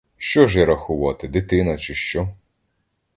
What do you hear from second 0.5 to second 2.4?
я, рахувати, дитина, чи що?